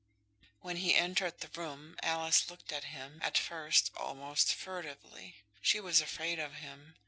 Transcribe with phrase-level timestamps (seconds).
[0.61, 5.43] When he entered the room, Alice looked at him, at first, almost furtively.
[5.61, 6.95] She was afraid of him.